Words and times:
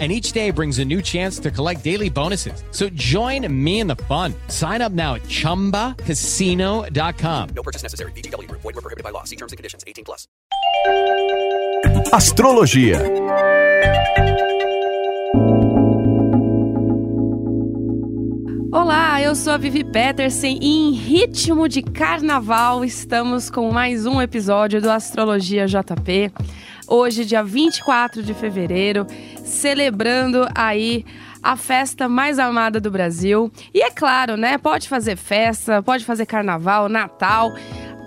and 0.00 0.10
each 0.10 0.32
day 0.32 0.50
brings 0.50 0.80
a 0.80 0.84
new 0.84 1.00
chance 1.00 1.38
to 1.38 1.52
collect 1.52 1.84
daily 1.84 2.10
bonuses. 2.10 2.64
So 2.72 2.88
join 2.88 3.46
me 3.64 3.78
in 3.78 3.86
the 3.86 3.94
fun. 3.94 4.34
Sign 4.48 4.82
up 4.82 4.90
now 4.90 5.14
at 5.14 5.22
ChumbaCasino.com. 5.22 7.48
No 7.54 7.62
purchase 7.62 7.84
necessary. 7.84 8.10
BGW. 8.12 8.50
Void 8.50 8.64
were 8.64 8.72
prohibited 8.72 9.04
by 9.04 9.10
law. 9.10 9.22
See 9.22 9.36
terms 9.36 9.52
and 9.52 9.56
conditions. 9.56 9.84
18 9.86 10.04
plus. 10.04 10.26
Astrologia. 12.12 12.98
Olá, 18.72 19.22
eu 19.22 19.36
sou 19.36 19.52
a 19.52 19.56
Vivi 19.56 19.84
Peterson 19.84 20.58
e 20.60 20.66
em 20.66 20.90
ritmo 20.90 21.68
de 21.68 21.80
carnaval 21.80 22.84
estamos 22.84 23.48
com 23.48 23.70
mais 23.70 24.04
um 24.04 24.20
episódio 24.20 24.82
do 24.82 24.90
Astrologia 24.90 25.66
JP. 25.66 26.32
Hoje, 26.86 27.24
dia 27.24 27.42
24 27.42 28.22
de 28.22 28.34
fevereiro, 28.34 29.06
celebrando 29.44 30.46
aí 30.54 31.04
a 31.42 31.56
festa 31.56 32.08
mais 32.08 32.38
amada 32.38 32.80
do 32.80 32.90
Brasil. 32.90 33.50
E 33.72 33.82
é 33.82 33.90
claro, 33.90 34.36
né? 34.36 34.56
Pode 34.58 34.88
fazer 34.88 35.16
festa, 35.16 35.82
pode 35.82 36.04
fazer 36.04 36.26
carnaval, 36.26 36.88
Natal 36.88 37.52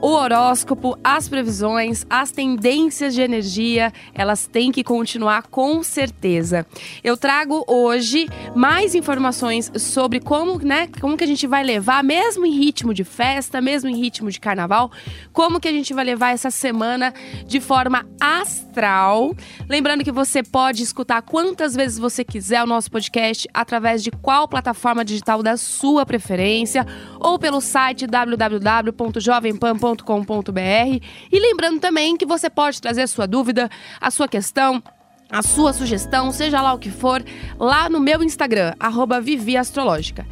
o 0.01 0.09
horóscopo, 0.09 0.97
as 1.03 1.27
previsões, 1.27 2.05
as 2.09 2.31
tendências 2.31 3.15
de 3.15 3.21
energia, 3.21 3.91
elas 4.13 4.47
têm 4.47 4.71
que 4.71 4.83
continuar 4.83 5.43
com 5.47 5.81
certeza. 5.81 6.65
Eu 7.03 7.17
trago 7.17 7.63
hoje 7.67 8.27
mais 8.55 8.93
informações 8.93 9.71
sobre 9.75 10.19
como, 10.19 10.59
né, 10.59 10.87
como 11.01 11.17
que 11.17 11.23
a 11.23 11.27
gente 11.27 11.47
vai 11.47 11.63
levar, 11.63 12.03
mesmo 12.03 12.45
em 12.45 12.51
ritmo 12.51 12.93
de 12.93 13.03
festa, 13.03 13.59
mesmo 13.59 13.89
em 13.89 13.95
ritmo 13.95 14.29
de 14.29 14.39
carnaval, 14.39 14.91
como 15.33 15.59
que 15.59 15.67
a 15.67 15.71
gente 15.71 15.93
vai 15.93 16.05
levar 16.05 16.31
essa 16.31 16.51
semana 16.51 17.13
de 17.45 17.59
forma 17.59 18.05
astral. 18.21 19.35
Lembrando 19.67 20.03
que 20.03 20.11
você 20.11 20.43
pode 20.43 20.83
escutar 20.83 21.21
quantas 21.23 21.75
vezes 21.75 21.97
você 21.97 22.23
quiser 22.23 22.63
o 22.63 22.67
nosso 22.67 22.91
podcast 22.91 23.47
através 23.53 24.03
de 24.03 24.11
qual 24.11 24.47
plataforma 24.47 25.03
digital 25.03 25.41
da 25.41 25.57
sua 25.57 26.05
preferência 26.05 26.85
ou 27.19 27.37
pelo 27.37 27.61
site 27.61 28.07
www.jovempan.com 28.07 29.97
www.viviastrologia.com.br. 30.17 31.05
E 31.31 31.39
lembrando 31.39 31.79
também 31.79 32.17
que 32.17 32.25
você 32.25 32.49
pode 32.49 32.81
trazer 32.81 33.03
a 33.03 33.07
sua 33.07 33.27
dúvida, 33.27 33.69
a 33.99 34.11
sua 34.11 34.27
questão, 34.27 34.81
a 35.29 35.41
sua 35.41 35.73
sugestão, 35.73 36.31
seja 36.31 36.61
lá 36.61 36.73
o 36.73 36.79
que 36.79 36.89
for, 36.89 37.23
lá 37.59 37.89
no 37.89 37.99
meu 37.99 38.23
Instagram, 38.23 38.73
arroba 38.79 39.19
Vivi 39.19 39.57
Astrológica. 39.57 40.25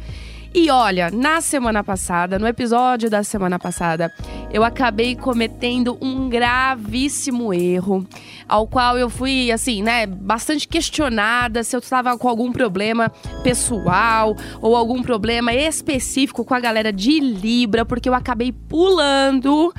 E 0.54 0.70
olha, 0.70 1.10
na 1.10 1.40
semana 1.40 1.84
passada, 1.84 2.38
no 2.38 2.46
episódio 2.46 3.10
da 3.10 3.22
semana 3.22 3.58
passada, 3.58 4.10
eu 4.50 4.64
acabei 4.64 5.14
cometendo 5.14 5.98
um 6.00 6.28
gravíssimo 6.28 7.52
erro, 7.52 8.06
ao 8.48 8.66
qual 8.66 8.96
eu 8.96 9.10
fui, 9.10 9.50
assim, 9.50 9.82
né, 9.82 10.06
bastante 10.06 10.66
questionada 10.68 11.62
se 11.64 11.74
eu 11.74 11.80
estava 11.80 12.16
com 12.16 12.28
algum 12.28 12.52
problema 12.52 13.10
pessoal 13.42 14.36
ou 14.60 14.76
algum 14.76 15.02
problema 15.02 15.52
específico 15.52 16.44
com 16.44 16.54
a 16.54 16.60
galera 16.60 16.92
de 16.92 17.18
Libra, 17.20 17.84
porque 17.84 18.08
eu 18.08 18.14
acabei 18.14 18.52
pulando 18.52 19.72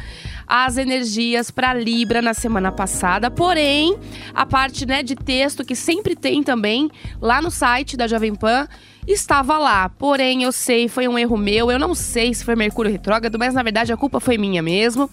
as 0.47 0.77
energias 0.77 1.51
para 1.51 1.73
Libra 1.73 2.21
na 2.21 2.33
semana 2.33 2.71
passada. 2.71 3.29
Porém, 3.29 3.97
a 4.33 4.45
parte 4.45 4.85
né, 4.85 5.03
de 5.03 5.15
texto 5.15 5.65
que 5.65 5.75
sempre 5.75 6.15
tem 6.15 6.41
também 6.41 6.89
lá 7.21 7.41
no 7.41 7.51
site 7.51 7.97
da 7.97 8.07
Jovem 8.07 8.33
Pan 8.33 8.67
estava 9.07 9.57
lá. 9.57 9.89
Porém, 9.89 10.43
eu 10.43 10.51
sei, 10.51 10.87
foi 10.87 11.07
um 11.07 11.17
erro 11.17 11.37
meu. 11.37 11.71
Eu 11.71 11.79
não 11.79 11.95
sei 11.95 12.33
se 12.33 12.43
foi 12.43 12.55
Mercúrio 12.55 12.91
retrógrado, 12.91 13.39
mas 13.39 13.53
na 13.53 13.63
verdade 13.63 13.93
a 13.93 13.97
culpa 13.97 14.19
foi 14.19 14.37
minha 14.37 14.61
mesmo. 14.61 15.09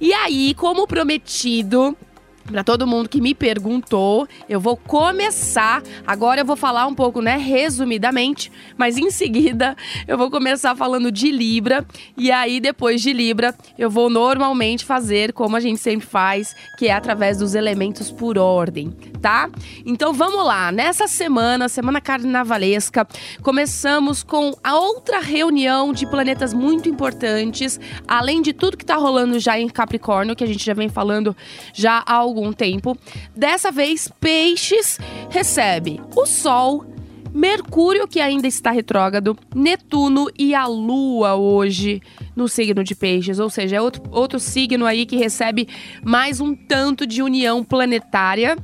E 0.00 0.12
aí, 0.12 0.54
como 0.54 0.86
prometido, 0.86 1.96
para 2.44 2.62
todo 2.62 2.86
mundo 2.86 3.08
que 3.08 3.20
me 3.20 3.34
perguntou, 3.34 4.28
eu 4.48 4.60
vou 4.60 4.76
começar. 4.76 5.82
Agora 6.06 6.40
eu 6.40 6.44
vou 6.44 6.56
falar 6.56 6.86
um 6.86 6.94
pouco, 6.94 7.20
né, 7.20 7.36
resumidamente, 7.36 8.52
mas 8.76 8.96
em 8.98 9.10
seguida 9.10 9.76
eu 10.06 10.18
vou 10.18 10.30
começar 10.30 10.76
falando 10.76 11.10
de 11.10 11.30
Libra 11.30 11.84
e 12.16 12.30
aí 12.30 12.60
depois 12.60 13.00
de 13.00 13.12
Libra 13.12 13.54
eu 13.78 13.90
vou 13.90 14.10
normalmente 14.10 14.84
fazer 14.84 15.32
como 15.32 15.56
a 15.56 15.60
gente 15.60 15.80
sempre 15.80 16.06
faz, 16.06 16.54
que 16.78 16.88
é 16.88 16.92
através 16.92 17.38
dos 17.38 17.54
elementos 17.54 18.10
por 18.10 18.38
ordem, 18.38 18.90
tá? 19.20 19.48
Então 19.84 20.12
vamos 20.12 20.44
lá. 20.44 20.70
Nessa 20.70 21.08
semana, 21.08 21.68
semana 21.68 22.00
carnavalesca, 22.00 23.06
começamos 23.42 24.22
com 24.22 24.52
a 24.62 24.76
outra 24.76 25.20
reunião 25.20 25.92
de 25.92 26.06
planetas 26.06 26.52
muito 26.52 26.88
importantes, 26.88 27.80
além 28.06 28.42
de 28.42 28.52
tudo 28.52 28.76
que 28.76 28.84
tá 28.84 28.96
rolando 28.96 29.38
já 29.38 29.58
em 29.58 29.68
Capricórnio, 29.68 30.36
que 30.36 30.44
a 30.44 30.46
gente 30.46 30.64
já 30.64 30.74
vem 30.74 30.88
falando 30.88 31.34
já 31.72 32.02
há 32.04 32.14
algum 32.34 32.52
tempo. 32.52 32.96
Dessa 33.34 33.70
vez, 33.70 34.10
Peixes 34.20 34.98
recebe 35.30 36.00
o 36.16 36.26
Sol, 36.26 36.84
Mercúrio, 37.32 38.06
que 38.06 38.20
ainda 38.20 38.46
está 38.46 38.70
retrógrado, 38.70 39.36
Netuno 39.54 40.28
e 40.38 40.54
a 40.54 40.66
Lua 40.66 41.34
hoje 41.34 42.00
no 42.36 42.48
signo 42.48 42.84
de 42.84 42.94
Peixes. 42.94 43.40
Ou 43.40 43.50
seja, 43.50 43.76
é 43.76 43.80
outro, 43.80 44.02
outro 44.10 44.38
signo 44.38 44.86
aí 44.86 45.04
que 45.04 45.16
recebe 45.16 45.68
mais 46.04 46.40
um 46.40 46.54
tanto 46.54 47.06
de 47.06 47.22
união 47.22 47.64
planetária. 47.64 48.56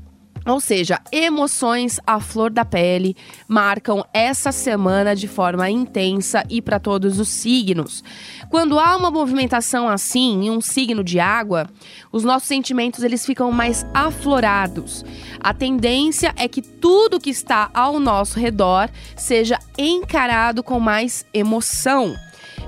Ou 0.46 0.58
seja, 0.58 0.98
emoções 1.12 2.00
à 2.06 2.18
flor 2.18 2.50
da 2.50 2.64
pele 2.64 3.16
marcam 3.46 4.04
essa 4.12 4.50
semana 4.50 5.14
de 5.14 5.28
forma 5.28 5.68
intensa 5.68 6.44
e 6.48 6.62
para 6.62 6.80
todos 6.80 7.20
os 7.20 7.28
signos. 7.28 8.02
Quando 8.48 8.78
há 8.78 8.96
uma 8.96 9.10
movimentação 9.10 9.88
assim 9.88 10.46
em 10.46 10.50
um 10.50 10.60
signo 10.60 11.04
de 11.04 11.20
água, 11.20 11.68
os 12.10 12.24
nossos 12.24 12.48
sentimentos 12.48 13.04
eles 13.04 13.24
ficam 13.24 13.52
mais 13.52 13.84
aflorados. 13.92 15.04
A 15.40 15.52
tendência 15.52 16.32
é 16.36 16.48
que 16.48 16.62
tudo 16.62 17.20
que 17.20 17.30
está 17.30 17.70
ao 17.74 18.00
nosso 18.00 18.38
redor 18.38 18.88
seja 19.16 19.58
encarado 19.76 20.62
com 20.62 20.80
mais 20.80 21.26
emoção. 21.34 22.16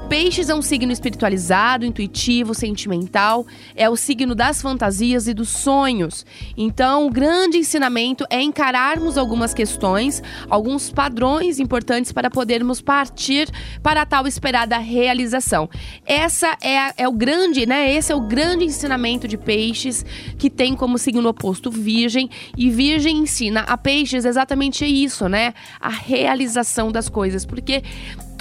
Peixes 0.08 0.50
é 0.50 0.54
um 0.54 0.60
signo 0.60 0.92
espiritualizado, 0.92 1.86
intuitivo, 1.86 2.54
sentimental, 2.54 3.46
é 3.74 3.88
o 3.88 3.96
signo 3.96 4.34
das 4.34 4.60
fantasias 4.60 5.26
e 5.26 5.32
dos 5.32 5.48
sonhos. 5.48 6.26
Então, 6.54 7.06
o 7.06 7.10
grande 7.10 7.56
ensinamento 7.56 8.26
é 8.28 8.42
encararmos 8.42 9.16
algumas 9.16 9.54
questões, 9.54 10.22
alguns 10.50 10.90
padrões 10.90 11.58
importantes 11.58 12.12
para 12.12 12.28
podermos 12.28 12.82
partir 12.82 13.48
para 13.82 14.02
a 14.02 14.06
tal 14.06 14.26
esperada 14.26 14.76
realização. 14.76 15.68
Essa 16.04 16.58
é, 16.62 17.02
é 17.02 17.08
o 17.08 17.12
grande, 17.12 17.64
né? 17.64 17.90
Esse 17.90 18.12
é 18.12 18.14
o 18.14 18.20
grande 18.20 18.66
ensinamento 18.66 19.26
de 19.26 19.38
Peixes, 19.38 20.04
que 20.36 20.50
tem 20.50 20.76
como 20.76 20.98
signo 20.98 21.26
oposto 21.26 21.70
Virgem, 21.70 22.28
e 22.56 22.70
Virgem 22.70 23.16
ensina 23.16 23.60
a 23.60 23.78
Peixes 23.78 24.26
exatamente 24.26 24.84
isso, 24.84 25.26
né? 25.26 25.54
A 25.80 25.88
realização 25.88 26.92
das 26.92 27.08
coisas, 27.08 27.46
porque 27.46 27.82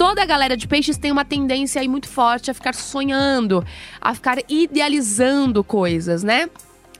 toda 0.02 0.20
a 0.20 0.26
galera 0.26 0.56
de 0.56 0.66
peixes 0.66 0.98
tem 0.98 1.12
uma 1.12 1.24
tendência 1.24 1.80
aí 1.80 1.86
muito 1.86 2.08
forte 2.08 2.50
a 2.50 2.54
ficar 2.54 2.74
sonhando, 2.74 3.64
a 4.00 4.12
ficar 4.12 4.38
idealizando 4.48 5.62
coisas, 5.62 6.24
né? 6.24 6.50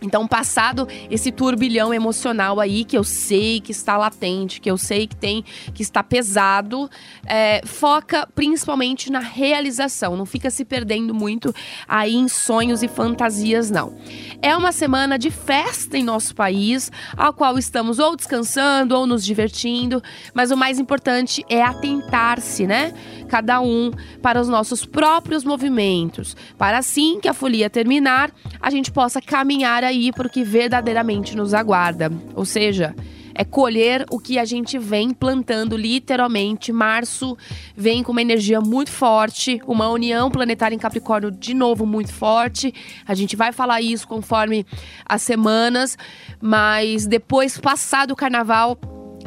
Então, 0.03 0.27
passado 0.27 0.87
esse 1.11 1.31
turbilhão 1.31 1.95
emocional 1.95 2.61
aí, 2.61 2.85
que 2.85 2.99
eu 2.99 3.05
sei 3.05 3.61
que 3.61 3.73
está 3.73 3.97
latente, 3.97 4.61
que 4.61 4.71
eu 4.71 4.77
sei 4.77 5.07
que 5.07 5.17
tem, 5.17 5.45
que 5.73 5.83
está 5.83 6.03
pesado, 6.03 6.91
é, 7.27 7.63
foca 7.65 8.29
principalmente 8.35 9.11
na 9.11 9.21
realização. 9.21 10.17
Não 10.17 10.27
fica 10.27 10.51
se 10.51 10.65
perdendo 10.65 11.15
muito 11.15 11.55
aí 11.87 12.15
em 12.15 12.29
sonhos 12.29 12.83
e 12.83 12.89
fantasias, 12.89 13.71
não. 13.71 13.97
É 14.41 14.57
uma 14.57 14.73
semana 14.73 15.19
de 15.19 15.31
festa 15.31 15.97
em 15.97 16.03
nosso 16.03 16.35
país, 16.35 16.91
a 17.17 17.33
qual 17.33 17.59
estamos 17.59 17.99
ou 17.99 18.17
descansando 18.17 18.97
ou 18.97 19.07
nos 19.07 19.25
divertindo, 19.25 20.03
mas 20.35 20.51
o 20.51 20.57
mais 20.57 20.79
importante 20.79 21.45
é 21.49 21.63
atentar-se, 21.63 22.67
né? 22.67 22.93
Cada 23.33 23.63
um 23.63 23.91
para 24.21 24.39
os 24.39 24.47
nossos 24.47 24.85
próprios 24.85 25.43
movimentos, 25.43 26.37
para 26.59 26.77
assim 26.77 27.19
que 27.19 27.27
a 27.27 27.33
folia 27.33 27.71
terminar, 27.71 28.31
a 28.61 28.69
gente 28.69 28.93
possa 28.93 29.23
caminhar 29.23 29.83
aí 29.83 30.13
para 30.13 30.27
o 30.27 30.31
que 30.31 30.45
verdadeiramente 30.45 31.35
nos 31.35 31.55
aguarda. 31.55 32.13
Ou 32.35 32.45
seja, 32.45 32.95
é 33.35 33.43
colher 33.43 34.05
o 34.11 34.19
que 34.19 34.39
a 34.39 34.45
gente 34.45 34.79
vem 34.79 35.15
plantando 35.15 35.79
literalmente. 35.79 36.71
Março 36.73 37.35
vem 37.75 38.03
com 38.03 38.13
uma 38.13 38.21
energia 38.21 38.61
muito 38.61 38.91
forte, 38.91 39.63
uma 39.67 39.89
união 39.89 40.31
planetária 40.31 40.75
em 40.75 40.79
Capricórnio 40.79 41.31
de 41.31 41.55
novo 41.55 41.87
muito 41.87 42.13
forte. 42.13 42.75
A 43.07 43.15
gente 43.15 43.35
vai 43.35 43.51
falar 43.51 43.81
isso 43.81 44.07
conforme 44.07 44.67
as 45.07 45.23
semanas, 45.23 45.97
mas 46.39 47.07
depois 47.07 47.57
passado 47.57 48.11
o 48.11 48.17
carnaval, 48.17 48.77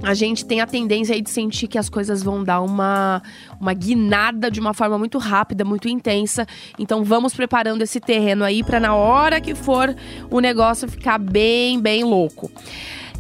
a 0.06 0.14
gente 0.14 0.46
tem 0.46 0.62
a 0.62 0.68
tendência 0.68 1.16
aí 1.16 1.22
de 1.22 1.32
sentir 1.32 1.68
que 1.68 1.80
as 1.80 1.90
coisas 1.90 2.22
vão 2.22 2.44
dar 2.44 2.62
uma, 2.62 3.24
uma 3.60 3.74
guinada 3.74 4.52
de 4.52 4.60
uma 4.60 4.72
forma 4.72 5.00
muito 5.00 5.18
rápida, 5.18 5.66
muito 5.66 5.90
intensa. 5.90 6.46
Então 6.78 7.04
vamos 7.04 7.34
preparando 7.34 7.82
esse 7.82 8.00
terreno 8.00 8.44
aí 8.44 8.64
para 8.64 8.80
na 8.80 8.94
hora 8.94 9.42
que 9.42 9.56
for 9.56 9.96
o 10.30 10.40
negócio 10.40 10.88
ficar 10.88 11.18
bem, 11.18 11.80
bem 11.80 12.04
louco. 12.04 12.52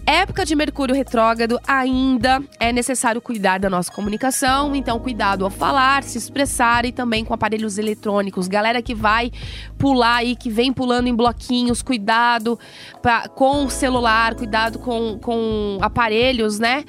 Época 0.07 0.45
de 0.45 0.55
Mercúrio 0.55 0.93
retrógrado, 0.93 1.59
ainda 1.67 2.39
é 2.59 2.71
necessário 2.71 3.19
cuidar 3.19 3.57
da 3.57 3.71
nossa 3.71 3.91
comunicação, 3.91 4.75
então 4.75 4.99
cuidado 4.99 5.43
ao 5.43 5.49
falar, 5.49 6.03
se 6.03 6.15
expressar 6.15 6.85
e 6.85 6.91
também 6.91 7.25
com 7.25 7.33
aparelhos 7.33 7.79
eletrônicos. 7.79 8.47
Galera 8.47 8.83
que 8.83 8.93
vai 8.93 9.31
pular 9.79 10.17
aí, 10.17 10.35
que 10.35 10.47
vem 10.47 10.71
pulando 10.71 11.07
em 11.07 11.15
bloquinhos, 11.15 11.81
cuidado 11.81 12.59
pra, 13.01 13.27
com 13.29 13.65
o 13.65 13.69
celular, 13.69 14.35
cuidado 14.35 14.77
com, 14.77 15.17
com 15.17 15.79
aparelhos, 15.81 16.59
né? 16.59 16.85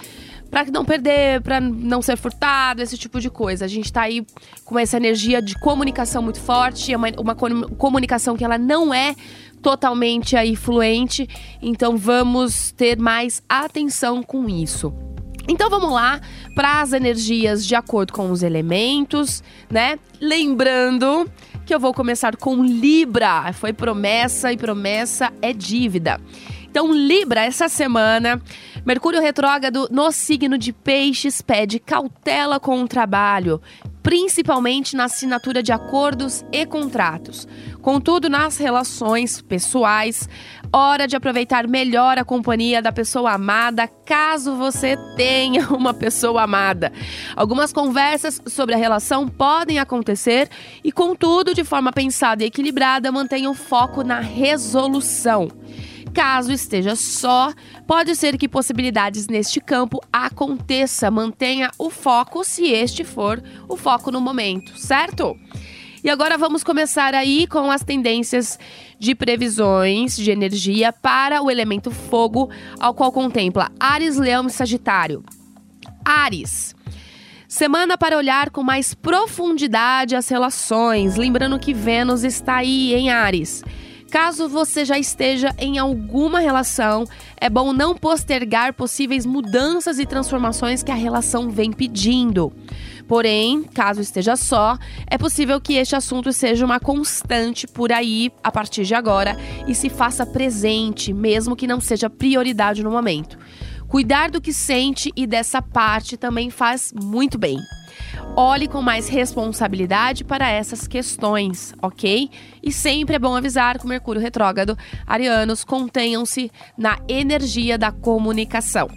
para 0.51 0.65
não 0.71 0.85
perder, 0.85 1.41
para 1.43 1.61
não 1.61 2.01
ser 2.01 2.17
furtado, 2.17 2.81
esse 2.81 2.97
tipo 2.97 3.21
de 3.21 3.29
coisa. 3.29 3.65
A 3.65 3.69
gente 3.69 3.93
tá 3.93 4.03
aí 4.03 4.25
com 4.65 4.79
essa 4.79 4.97
energia 4.97 5.43
de 5.43 5.59
comunicação 5.59 6.23
muito 6.23 6.41
forte, 6.41 6.93
é 6.93 6.97
uma, 6.97 7.09
uma 7.19 7.35
comunicação 7.35 8.37
que 8.37 8.45
ela 8.45 8.57
não 8.57 8.95
é 8.95 9.15
totalmente 9.67 10.37
aí 10.37 10.55
fluente, 10.55 11.29
então 11.61 11.97
vamos 11.97 12.71
ter 12.71 12.97
mais 12.97 13.43
atenção 13.49 14.23
com 14.23 14.49
isso. 14.49 14.95
Então 15.49 15.69
vamos 15.69 15.91
lá 15.91 16.21
para 16.55 16.81
as 16.81 16.93
energias 16.93 17.67
de 17.67 17.75
acordo 17.75 18.13
com 18.13 18.31
os 18.31 18.45
elementos, 18.45 19.43
né? 19.69 19.99
Lembrando 20.21 21.29
que 21.67 21.75
eu 21.75 21.81
vou 21.81 21.93
começar 21.93 22.37
com 22.37 22.63
Libra. 22.63 23.53
Foi 23.55 23.73
promessa 23.73 24.53
e 24.53 24.57
promessa 24.57 25.33
é 25.43 25.53
dívida. 25.53 26.21
Então, 26.71 26.93
Libra, 26.93 27.45
essa 27.45 27.69
semana, 27.69 28.41
Mercúrio 28.85 29.21
retrógrado 29.21 29.89
no 29.91 30.13
signo 30.13 30.57
de 30.57 30.73
Peixes 30.73 31.43
pede 31.43 31.81
cautela 31.81 32.61
com 32.61 32.83
o 32.83 32.87
trabalho, 32.87 33.61
principalmente 34.07 34.95
na 34.95 35.07
assinatura 35.07 35.61
de 35.61 35.73
acordos 35.73 36.45
e 36.53 36.65
contratos. 36.65 37.45
Contudo, 37.83 38.31
nas 38.31 38.57
relações 38.57 39.43
pessoais, 39.43 40.29
hora 40.73 41.09
de 41.09 41.17
aproveitar 41.17 41.67
melhor 41.67 42.17
a 42.17 42.25
companhia 42.25 42.81
da 42.81 42.93
pessoa 42.93 43.33
amada, 43.33 43.89
caso 43.89 44.55
você 44.55 44.97
tenha 45.17 45.71
uma 45.75 45.93
pessoa 45.93 46.45
amada. 46.45 46.93
Algumas 47.35 47.73
conversas 47.73 48.41
sobre 48.47 48.77
a 48.77 48.79
relação 48.79 49.27
podem 49.27 49.81
acontecer 49.81 50.49
e, 50.85 50.93
contudo, 50.93 51.53
de 51.53 51.65
forma 51.65 51.93
pensada 51.93 52.45
e 52.45 52.47
equilibrada, 52.47 53.11
mantenha 53.11 53.51
o 53.51 53.55
foco 53.55 54.05
na 54.05 54.21
resolução. 54.21 55.49
Caso 56.17 56.51
esteja 56.51 56.97
só, 56.97 57.53
pode 57.87 58.17
ser 58.17 58.39
que 58.39 58.49
possibilidades 58.49 59.29
neste 59.29 59.61
campo 59.61 60.01
aconteça. 60.11 61.11
Mantenha 61.11 61.71
o 61.79 61.91
foco 61.91 62.43
se 62.43 62.69
este 62.69 63.05
for 63.05 63.43
o 63.69 63.77
foco 63.77 64.11
no 64.11 64.19
momento, 64.19 64.79
certo? 64.79 65.37
E 66.03 66.09
agora 66.09 66.39
vamos 66.39 66.65
começar 66.65 67.15
aí 67.15 67.47
com 67.47 67.71
as 67.71 67.85
tendências 67.85 68.59
de 68.99 69.15
previsões 69.15 70.17
de 70.17 70.31
energia 70.31 70.91
para 70.91 71.43
o 71.43 71.51
elemento 71.51 71.91
fogo, 71.91 72.49
ao 72.81 72.95
qual 72.95 73.13
contempla 73.13 73.71
Ares, 73.79 74.17
Leão 74.17 74.47
e 74.47 74.51
Sagitário. 74.51 75.23
Ares. 76.03 76.75
Semana 77.47 77.99
para 77.99 78.17
olhar 78.17 78.49
com 78.49 78.63
mais 78.63 78.95
profundidade 78.95 80.17
as 80.17 80.31
relações, 80.31 81.17
lembrando 81.17 81.59
que 81.59 81.75
Vênus 81.75 82.25
está 82.25 82.57
aí 82.57 82.95
em 82.95 83.11
Ares. 83.11 83.63
Caso 84.11 84.49
você 84.49 84.85
já 84.85 84.99
esteja 84.99 85.55
em 85.59 85.79
alguma 85.79 86.39
relação, 86.39 87.05
é 87.37 87.51
bom 87.51 87.73
não 87.73 87.95
postergar 87.95 88.73
possíveis 88.73 89.27
mudanças 89.27 89.99
e 89.99 90.07
transformações 90.07 90.83
que 90.83 90.93
a 90.93 90.95
relação 90.95 91.51
vem 91.51 91.73
pedindo. 91.73 92.53
Porém, 93.09 93.63
caso 93.63 94.01
esteja 94.01 94.35
só, 94.37 94.77
é 95.09 95.17
possível 95.17 95.61
que 95.61 95.75
este 95.75 95.95
assunto 95.95 96.33
seja 96.33 96.65
uma 96.65 96.81
constante 96.81 97.67
por 97.67 97.93
aí 97.93 98.33
a 98.43 98.51
partir 98.51 98.85
de 98.85 98.95
agora 98.95 99.37
e 99.67 99.75
se 99.75 99.89
faça 99.89 100.27
presente, 100.27 101.13
mesmo 101.13 101.57
que 101.57 101.67
não 101.67 101.81
seja 101.81 102.11
prioridade 102.11 102.83
no 102.83 102.91
momento. 102.91 103.39
Cuidar 103.89 104.31
do 104.31 104.41
que 104.41 104.53
sente 104.53 105.13
e 105.15 105.27
dessa 105.27 105.63
parte 105.63 106.17
também 106.17 106.51
faz 106.51 106.93
muito 106.93 107.39
bem. 107.39 107.59
Olhe 108.35 108.69
com 108.69 108.83
mais 108.83 109.09
responsabilidade 109.09 110.25
para 110.25 110.51
essas 110.51 110.87
questões, 110.87 111.75
ok? 111.81 112.31
E 112.63 112.73
sempre 112.73 113.17
é 113.17 113.19
bom 113.19 113.35
avisar 113.35 113.79
com 113.79 113.89
Mercúrio 113.89 114.21
retrógrado, 114.21 114.77
arianos 115.07 115.65
contenham-se 115.65 116.51
na 116.77 116.99
energia 117.09 117.79
da 117.79 117.91
comunicação. 117.91 118.89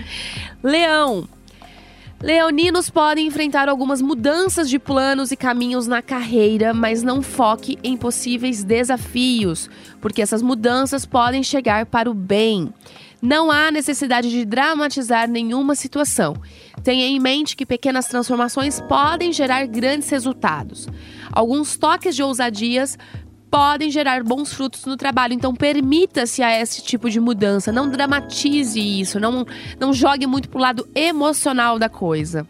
Leão, 0.62 1.28
Leoninos 2.24 2.88
podem 2.88 3.26
enfrentar 3.26 3.68
algumas 3.68 4.00
mudanças 4.00 4.70
de 4.70 4.78
planos 4.78 5.30
e 5.30 5.36
caminhos 5.36 5.86
na 5.86 6.00
carreira, 6.00 6.72
mas 6.72 7.02
não 7.02 7.20
foque 7.20 7.78
em 7.84 7.98
possíveis 7.98 8.64
desafios, 8.64 9.68
porque 10.00 10.22
essas 10.22 10.40
mudanças 10.40 11.04
podem 11.04 11.42
chegar 11.42 11.84
para 11.84 12.10
o 12.10 12.14
bem. 12.14 12.72
Não 13.24 13.50
há 13.50 13.70
necessidade 13.70 14.28
de 14.28 14.44
dramatizar 14.44 15.26
nenhuma 15.26 15.74
situação. 15.74 16.36
Tenha 16.82 17.06
em 17.06 17.18
mente 17.18 17.56
que 17.56 17.64
pequenas 17.64 18.06
transformações 18.06 18.82
podem 18.82 19.32
gerar 19.32 19.66
grandes 19.66 20.10
resultados. 20.10 20.86
Alguns 21.32 21.74
toques 21.74 22.14
de 22.14 22.22
ousadias 22.22 22.98
podem 23.50 23.90
gerar 23.90 24.22
bons 24.22 24.52
frutos 24.52 24.84
no 24.84 24.94
trabalho. 24.94 25.32
Então 25.32 25.54
permita-se 25.54 26.42
a 26.42 26.60
esse 26.60 26.82
tipo 26.82 27.08
de 27.08 27.18
mudança, 27.18 27.72
não 27.72 27.88
dramatize 27.88 28.78
isso, 28.78 29.18
não, 29.18 29.46
não 29.80 29.94
jogue 29.94 30.26
muito 30.26 30.50
pro 30.50 30.60
lado 30.60 30.86
emocional 30.94 31.78
da 31.78 31.88
coisa. 31.88 32.46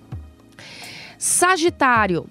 Sagitário. 1.17 2.27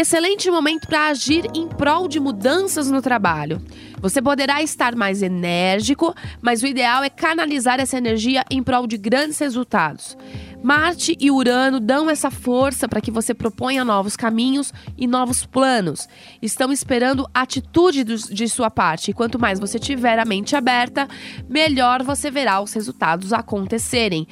Excelente 0.00 0.50
momento 0.50 0.88
para 0.88 1.08
agir 1.08 1.44
em 1.54 1.68
prol 1.68 2.08
de 2.08 2.18
mudanças 2.18 2.90
no 2.90 3.02
trabalho. 3.02 3.60
Você 4.00 4.22
poderá 4.22 4.62
estar 4.62 4.96
mais 4.96 5.20
enérgico, 5.20 6.14
mas 6.40 6.62
o 6.62 6.66
ideal 6.66 7.04
é 7.04 7.10
canalizar 7.10 7.78
essa 7.78 7.98
energia 7.98 8.42
em 8.50 8.62
prol 8.62 8.86
de 8.86 8.96
grandes 8.96 9.38
resultados. 9.38 10.16
Marte 10.62 11.16
e 11.20 11.30
Urano 11.30 11.80
dão 11.80 12.08
essa 12.08 12.30
força 12.30 12.88
para 12.88 13.00
que 13.00 13.10
você 13.10 13.34
proponha 13.34 13.84
novos 13.84 14.16
caminhos 14.16 14.72
e 14.96 15.06
novos 15.06 15.44
planos. 15.44 16.08
Estão 16.40 16.72
esperando 16.72 17.28
atitude 17.34 18.02
de 18.04 18.48
sua 18.48 18.70
parte. 18.70 19.10
E 19.10 19.14
quanto 19.14 19.38
mais 19.38 19.60
você 19.60 19.78
tiver 19.78 20.18
a 20.18 20.24
mente 20.24 20.56
aberta, 20.56 21.06
melhor 21.46 22.02
você 22.02 22.30
verá 22.30 22.60
os 22.60 22.72
resultados 22.72 23.34
acontecerem. 23.34 24.26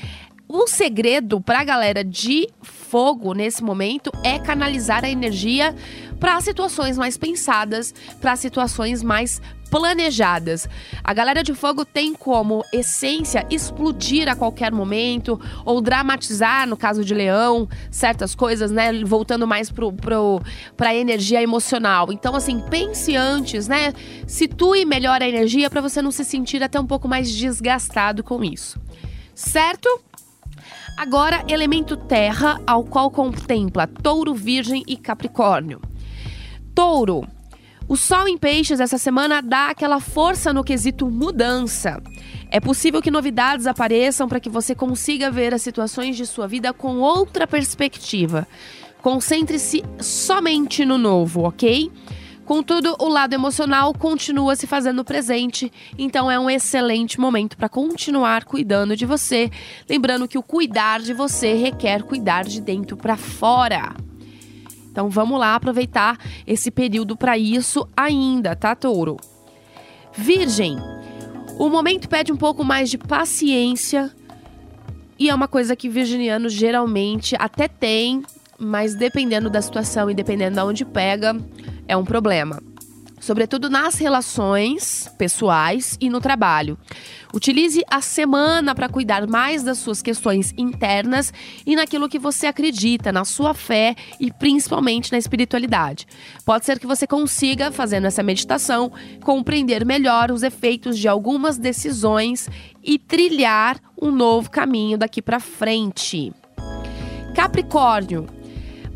O 0.50 0.66
segredo 0.66 1.42
para 1.42 1.60
a 1.60 1.64
galera 1.64 2.02
de 2.02 2.48
fogo 2.62 3.34
nesse 3.34 3.62
momento 3.62 4.10
é 4.24 4.38
canalizar 4.38 5.04
a 5.04 5.10
energia 5.10 5.76
para 6.18 6.40
situações 6.40 6.96
mais 6.96 7.18
pensadas, 7.18 7.94
para 8.18 8.34
situações 8.34 9.02
mais 9.02 9.42
planejadas. 9.70 10.66
A 11.04 11.12
galera 11.12 11.42
de 11.42 11.52
fogo 11.52 11.84
tem 11.84 12.14
como 12.14 12.64
essência 12.72 13.46
explodir 13.50 14.26
a 14.26 14.34
qualquer 14.34 14.72
momento 14.72 15.38
ou 15.66 15.82
dramatizar, 15.82 16.66
no 16.66 16.78
caso 16.78 17.04
de 17.04 17.12
leão, 17.12 17.68
certas 17.90 18.34
coisas, 18.34 18.70
né? 18.70 19.04
Voltando 19.04 19.46
mais 19.46 19.70
pro, 19.70 19.92
pro, 19.92 20.40
pra 20.78 20.94
energia 20.94 21.42
emocional. 21.42 22.10
Então, 22.10 22.34
assim, 22.34 22.58
pense 22.70 23.14
antes, 23.14 23.68
né? 23.68 23.92
Situe 24.26 24.86
melhor 24.86 25.20
a 25.20 25.28
energia 25.28 25.68
para 25.68 25.82
você 25.82 26.00
não 26.00 26.10
se 26.10 26.24
sentir 26.24 26.62
até 26.62 26.80
um 26.80 26.86
pouco 26.86 27.06
mais 27.06 27.30
desgastado 27.30 28.24
com 28.24 28.42
isso. 28.42 28.80
Certo? 29.34 30.08
Agora, 30.96 31.44
elemento 31.48 31.96
terra, 31.96 32.60
ao 32.66 32.84
qual 32.84 33.10
contempla 33.10 33.86
touro, 33.86 34.34
virgem 34.34 34.82
e 34.86 34.96
capricórnio. 34.96 35.80
Touro. 36.74 37.26
O 37.88 37.96
sol 37.96 38.28
em 38.28 38.36
peixes 38.36 38.80
essa 38.80 38.98
semana 38.98 39.40
dá 39.40 39.70
aquela 39.70 39.98
força 39.98 40.52
no 40.52 40.62
quesito 40.62 41.10
mudança. 41.10 42.02
É 42.50 42.60
possível 42.60 43.00
que 43.00 43.10
novidades 43.10 43.66
apareçam 43.66 44.28
para 44.28 44.40
que 44.40 44.50
você 44.50 44.74
consiga 44.74 45.30
ver 45.30 45.54
as 45.54 45.62
situações 45.62 46.16
de 46.16 46.26
sua 46.26 46.46
vida 46.46 46.72
com 46.72 46.98
outra 46.98 47.46
perspectiva. 47.46 48.46
Concentre-se 49.00 49.82
somente 50.00 50.84
no 50.84 50.98
novo, 50.98 51.44
ok? 51.44 51.90
Contudo, 52.48 52.96
o 52.98 53.08
lado 53.08 53.34
emocional 53.34 53.92
continua 53.92 54.56
se 54.56 54.66
fazendo 54.66 55.04
presente, 55.04 55.70
então 55.98 56.30
é 56.30 56.40
um 56.40 56.48
excelente 56.48 57.20
momento 57.20 57.58
para 57.58 57.68
continuar 57.68 58.46
cuidando 58.46 58.96
de 58.96 59.04
você. 59.04 59.50
Lembrando 59.86 60.26
que 60.26 60.38
o 60.38 60.42
cuidar 60.42 61.00
de 61.00 61.12
você 61.12 61.52
requer 61.52 62.02
cuidar 62.04 62.44
de 62.44 62.62
dentro 62.62 62.96
para 62.96 63.18
fora. 63.18 63.94
Então 64.90 65.10
vamos 65.10 65.38
lá 65.38 65.56
aproveitar 65.56 66.18
esse 66.46 66.70
período 66.70 67.18
para 67.18 67.36
isso 67.36 67.86
ainda, 67.94 68.56
tá, 68.56 68.74
Touro? 68.74 69.18
Virgem, 70.16 70.78
o 71.58 71.68
momento 71.68 72.08
pede 72.08 72.32
um 72.32 72.36
pouco 72.38 72.64
mais 72.64 72.88
de 72.88 72.96
paciência 72.96 74.10
e 75.18 75.28
é 75.28 75.34
uma 75.34 75.48
coisa 75.48 75.76
que 75.76 75.86
virginiano 75.86 76.48
geralmente 76.48 77.36
até 77.38 77.68
tem, 77.68 78.22
mas 78.58 78.94
dependendo 78.94 79.50
da 79.50 79.60
situação 79.60 80.10
e 80.10 80.14
dependendo 80.14 80.56
de 80.56 80.62
onde 80.62 80.84
pega, 80.86 81.36
é 81.88 81.96
um 81.96 82.04
problema. 82.04 82.60
sobretudo 83.20 83.68
nas 83.68 83.96
relações 83.96 85.10
pessoais 85.18 85.96
e 86.00 86.08
no 86.08 86.20
trabalho. 86.20 86.78
Utilize 87.34 87.82
a 87.90 88.00
semana 88.00 88.74
para 88.74 88.88
cuidar 88.88 89.26
mais 89.26 89.62
das 89.62 89.78
suas 89.78 90.00
questões 90.00 90.54
internas 90.56 91.32
e 91.66 91.76
naquilo 91.76 92.08
que 92.08 92.18
você 92.18 92.46
acredita, 92.46 93.12
na 93.12 93.24
sua 93.24 93.52
fé 93.54 93.94
e 94.18 94.32
principalmente 94.32 95.12
na 95.12 95.18
espiritualidade. 95.18 96.06
Pode 96.44 96.64
ser 96.64 96.78
que 96.78 96.86
você 96.86 97.06
consiga, 97.06 97.70
fazendo 97.70 98.06
essa 98.06 98.22
meditação, 98.22 98.90
compreender 99.22 99.84
melhor 99.84 100.30
os 100.30 100.42
efeitos 100.42 100.98
de 100.98 101.08
algumas 101.08 101.58
decisões 101.58 102.48
e 102.82 102.98
trilhar 102.98 103.78
um 104.00 104.10
novo 104.10 104.48
caminho 104.48 104.96
daqui 104.96 105.20
para 105.20 105.40
frente. 105.40 106.32
Capricórnio. 107.34 108.26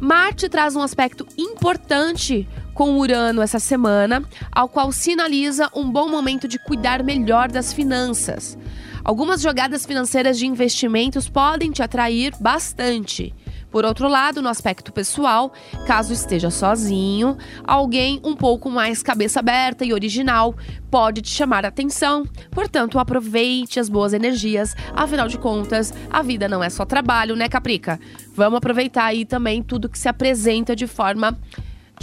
Marte 0.01 0.49
traz 0.49 0.75
um 0.75 0.83
aspecto 0.83 1.27
importante 1.39 2.49
com 2.75 2.99
Urano 2.99 3.43
essa 3.43 3.59
semana, 3.59 4.23
ao 4.51 4.69
qual 4.69 4.93
sinaliza 4.93 5.71
um 5.75 5.91
bom 5.91 6.09
momento 6.09 6.49
de 6.49 6.59
cuidar 6.59 7.03
melhor 7.03 7.51
das 7.51 7.73
finanças. 7.73 8.59
Algumas 9.05 9.43
jogadas 9.43 9.85
financeiras 9.85 10.39
de 10.39 10.47
investimentos 10.47 11.29
podem 11.29 11.71
te 11.73 11.83
atrair 11.83 12.33
bastante. 12.41 13.35
Por 13.73 13.87
outro 13.87 14.07
lado, 14.07 14.43
no 14.43 14.51
aspecto 14.51 14.93
pessoal, 14.93 15.51
caso 15.87 16.13
esteja 16.13 16.51
sozinho, 16.51 17.39
alguém 17.65 18.21
um 18.23 18.37
pouco 18.37 18.71
mais 18.71 19.03
cabeça 19.03 19.41
aberta 19.41 19.83
e 19.83 19.95
original 19.95 20.55
pode 20.91 21.23
te 21.23 21.31
chamar 21.31 21.65
a 21.65 21.69
atenção. 21.69 22.25
Portanto, 22.51 22.99
aproveite 22.99 23.81
as 23.81 23.89
boas 23.89 24.13
energias. 24.13 24.77
Afinal 24.95 25.27
de 25.27 25.39
contas, 25.39 25.93
a 26.11 26.23
vida 26.23 26.47
não 26.49 26.63
é 26.63 26.69
só 26.69 26.85
trabalho, 26.85 27.35
né, 27.35 27.49
Caprica? 27.49 27.99
Vamos 28.35 28.59
aproveitar 28.59 29.07
aí 29.07 29.25
também 29.25 29.63
tudo 29.63 29.89
que 29.89 29.99
se 29.99 30.09
apresenta 30.09 30.77
de 30.77 30.87
forma 30.87 31.39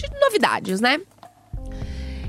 de 0.07 0.19
novidades, 0.19 0.79
né? 0.79 0.99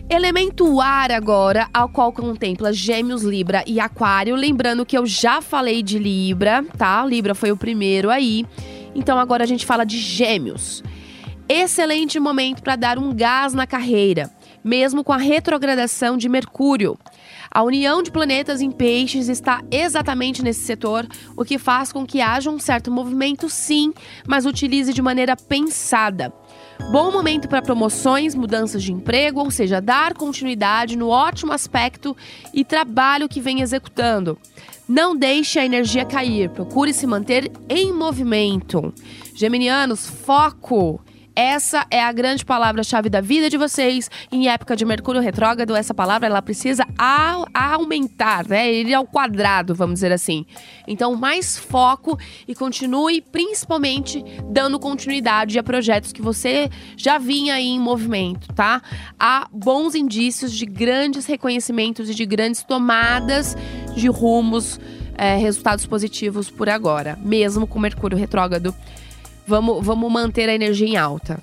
Elemento 0.09 0.81
ar 0.81 1.12
agora, 1.12 1.69
ao 1.73 1.89
qual 1.89 2.12
contempla 2.12 2.73
Gêmeos, 2.73 3.23
Libra 3.23 3.62
e 3.65 3.79
Aquário. 3.79 4.35
Lembrando 4.35 4.85
que 4.85 4.99
eu 4.99 5.07
já 5.07 5.41
falei 5.41 5.85
de 5.85 6.00
Libra, 6.00 6.65
tá? 6.77 7.07
Libra 7.07 7.33
foi 7.33 7.53
o 7.53 7.57
primeiro 7.57 8.11
aí. 8.11 8.45
Então 8.93 9.21
agora 9.21 9.45
a 9.45 9.47
gente 9.47 9.65
fala 9.65 9.85
de 9.85 9.99
Gêmeos. 9.99 10.83
Excelente 11.49 12.19
momento 12.19 12.61
para 12.61 12.75
dar 12.75 12.99
um 12.99 13.15
gás 13.15 13.55
na 13.55 13.67
carreira, 13.67 14.29
mesmo 14.65 15.05
com 15.05 15.12
a 15.12 15.17
retrogradação 15.17 16.17
de 16.17 16.29
Mercúrio. 16.29 16.99
A 17.53 17.62
união 17.62 18.03
de 18.03 18.12
planetas 18.12 18.61
em 18.61 18.71
peixes 18.71 19.29
está 19.29 19.61
exatamente 19.71 20.43
nesse 20.43 20.61
setor, 20.61 21.07
o 21.37 21.45
que 21.45 21.59
faz 21.59 21.93
com 21.93 22.07
que 22.07 22.21
haja 22.21 22.50
um 22.50 22.61
certo 22.61 22.91
movimento, 22.91 23.49
sim, 23.49 23.93
mas 24.27 24.47
utilize 24.47 24.93
de 24.93 25.03
maneira 25.03 25.35
pensada. 25.37 26.33
Bom 26.88 27.12
momento 27.12 27.49
para 27.49 27.62
promoções, 27.62 28.34
mudanças 28.34 28.82
de 28.82 28.92
emprego, 28.92 29.40
ou 29.40 29.50
seja, 29.50 29.80
dar 29.80 30.14
continuidade 30.14 30.96
no 30.96 31.08
ótimo 31.08 31.52
aspecto 31.52 32.16
e 32.52 32.64
trabalho 32.64 33.28
que 33.28 33.40
vem 33.40 33.60
executando. 33.60 34.38
Não 34.88 35.14
deixe 35.14 35.58
a 35.58 35.64
energia 35.64 36.04
cair, 36.04 36.50
procure 36.50 36.92
se 36.92 37.06
manter 37.06 37.50
em 37.68 37.92
movimento. 37.92 38.92
Geminianos, 39.37 40.08
foco! 40.08 41.00
Essa 41.34 41.87
é 41.90 42.02
a 42.02 42.12
grande 42.12 42.44
palavra-chave 42.44 43.08
da 43.08 43.20
vida 43.20 43.49
de 43.49 43.56
vocês. 43.56 44.10
Em 44.30 44.49
época 44.49 44.76
de 44.76 44.84
Mercúrio 44.84 45.20
retrógrado, 45.20 45.76
essa 45.76 45.94
palavra 45.94 46.26
ela 46.26 46.42
precisa 46.42 46.84
aumentar, 47.54 48.46
né? 48.46 48.72
Ele 48.72 48.92
é 48.92 48.96
ao 48.96 49.06
quadrado, 49.06 49.75
vamos 49.75 49.94
dizer 49.94 50.12
assim. 50.12 50.44
Então, 50.87 51.14
mais 51.14 51.56
foco 51.56 52.18
e 52.46 52.54
continue 52.54 53.20
principalmente 53.20 54.25
dando 54.50 54.78
continuidade 54.78 55.58
a 55.58 55.62
projetos 55.62 56.12
que 56.12 56.22
você 56.22 56.68
já 56.96 57.18
vinha 57.18 57.54
aí 57.54 57.68
em 57.68 57.80
movimento, 57.80 58.52
tá? 58.52 58.82
Há 59.18 59.49
bons 59.52 59.94
indícios 59.94 60.52
de 60.52 60.66
grandes 60.66 61.26
reconhecimentos 61.26 62.10
e 62.10 62.14
de 62.14 62.26
grandes 62.26 62.62
tomadas 62.62 63.56
de 63.94 64.08
rumos, 64.08 64.80
é, 65.16 65.37
resultados 65.37 65.87
positivos 65.87 66.50
por 66.50 66.68
agora, 66.68 67.18
mesmo 67.22 67.66
com 67.66 67.78
Mercúrio 67.78 68.16
retrógrado 68.16 68.75
Vamos, 69.50 69.85
vamos 69.85 70.12
manter 70.12 70.49
a 70.49 70.54
energia 70.54 70.87
em 70.87 70.97
alta. 70.97 71.42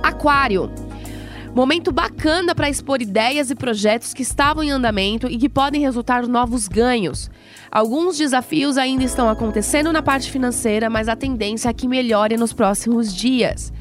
Aquário. 0.00 0.70
Momento 1.52 1.90
bacana 1.90 2.54
para 2.54 2.70
expor 2.70 3.02
ideias 3.02 3.50
e 3.50 3.56
projetos 3.56 4.14
que 4.14 4.22
estavam 4.22 4.62
em 4.62 4.70
andamento 4.70 5.26
e 5.26 5.36
que 5.36 5.48
podem 5.48 5.80
resultar 5.80 6.28
novos 6.28 6.68
ganhos. 6.68 7.28
Alguns 7.72 8.18
desafios 8.18 8.78
ainda 8.78 9.02
estão 9.02 9.28
acontecendo 9.28 9.92
na 9.92 10.00
parte 10.00 10.30
financeira, 10.30 10.88
mas 10.88 11.08
a 11.08 11.16
tendência 11.16 11.68
é 11.68 11.72
que 11.72 11.88
melhore 11.88 12.36
nos 12.36 12.52
próximos 12.52 13.12
dias. 13.12 13.72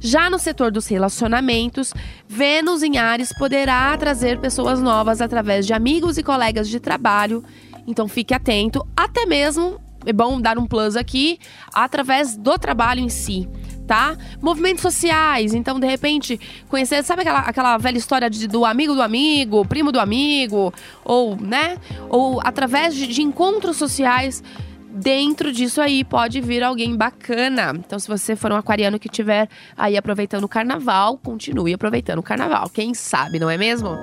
Já 0.00 0.30
no 0.30 0.38
setor 0.38 0.70
dos 0.70 0.86
relacionamentos, 0.86 1.92
Vênus 2.28 2.84
em 2.84 2.96
Ares 2.96 3.32
poderá 3.36 3.96
trazer 3.98 4.38
pessoas 4.38 4.80
novas 4.80 5.20
através 5.20 5.66
de 5.66 5.72
amigos 5.72 6.16
e 6.16 6.22
colegas 6.22 6.68
de 6.68 6.78
trabalho. 6.78 7.42
Então 7.88 8.06
fique 8.06 8.32
atento, 8.32 8.86
até 8.96 9.26
mesmo 9.26 9.80
é 10.04 10.12
bom 10.12 10.40
dar 10.40 10.58
um 10.58 10.66
plus 10.66 10.96
aqui 10.96 11.38
através 11.72 12.36
do 12.36 12.58
trabalho 12.58 13.00
em 13.00 13.08
si. 13.08 13.48
Tá? 13.86 14.16
Movimentos 14.40 14.82
sociais, 14.82 15.52
então 15.52 15.80
de 15.80 15.86
repente 15.86 16.38
conhecer, 16.68 17.02
sabe 17.02 17.22
aquela, 17.22 17.40
aquela 17.40 17.76
velha 17.76 17.98
história 17.98 18.30
de, 18.30 18.46
do 18.46 18.64
amigo 18.64 18.94
do 18.94 19.02
amigo, 19.02 19.66
primo 19.66 19.90
do 19.90 19.98
amigo, 19.98 20.72
ou, 21.04 21.34
né? 21.34 21.76
Ou 22.08 22.40
através 22.44 22.94
de, 22.94 23.08
de 23.08 23.20
encontros 23.20 23.76
sociais, 23.76 24.44
dentro 24.92 25.52
disso 25.52 25.80
aí 25.80 26.04
pode 26.04 26.40
vir 26.40 26.62
alguém 26.62 26.96
bacana. 26.96 27.72
Então, 27.76 27.98
se 27.98 28.06
você 28.06 28.36
for 28.36 28.52
um 28.52 28.56
aquariano 28.56 28.98
que 28.98 29.08
estiver 29.08 29.48
aí 29.76 29.96
aproveitando 29.96 30.44
o 30.44 30.48
carnaval, 30.48 31.18
continue 31.18 31.74
aproveitando 31.74 32.18
o 32.18 32.22
carnaval. 32.22 32.68
Quem 32.68 32.94
sabe, 32.94 33.40
não 33.40 33.50
é 33.50 33.56
mesmo? 33.56 33.96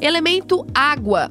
Elemento 0.00 0.66
água. 0.74 1.30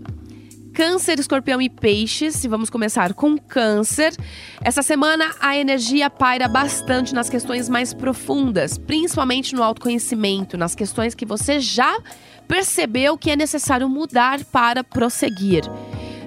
Câncer, 0.73 1.19
Escorpião 1.19 1.61
e 1.61 1.69
Peixes. 1.69 2.43
E 2.43 2.47
vamos 2.47 2.69
começar 2.69 3.13
com 3.13 3.37
Câncer. 3.37 4.15
Essa 4.61 4.81
semana 4.81 5.31
a 5.39 5.57
energia 5.57 6.09
paira 6.09 6.47
bastante 6.47 7.13
nas 7.13 7.29
questões 7.29 7.67
mais 7.67 7.93
profundas, 7.93 8.77
principalmente 8.77 9.53
no 9.53 9.63
autoconhecimento, 9.63 10.57
nas 10.57 10.73
questões 10.73 11.13
que 11.13 11.25
você 11.25 11.59
já 11.59 11.97
percebeu 12.47 13.17
que 13.17 13.31
é 13.31 13.35
necessário 13.35 13.87
mudar 13.87 14.43
para 14.45 14.83
prosseguir. 14.83 15.63